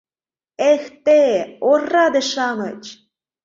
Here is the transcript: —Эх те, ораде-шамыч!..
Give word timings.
—Эх 0.71 0.83
те, 1.05 1.21
ораде-шамыч!.. 1.69 2.83